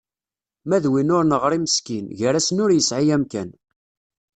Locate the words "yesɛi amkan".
2.73-3.49